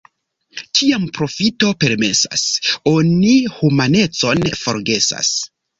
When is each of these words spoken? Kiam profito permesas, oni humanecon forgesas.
Kiam 0.79 1.05
profito 1.17 1.69
permesas, 1.85 2.47
oni 2.95 3.39
humanecon 3.61 4.47
forgesas. 4.67 5.37